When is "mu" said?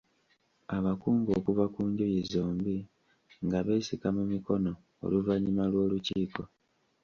4.17-4.23